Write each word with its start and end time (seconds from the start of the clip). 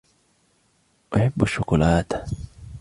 أحب 1.15 1.41
الشوكولاتة. 1.43 2.23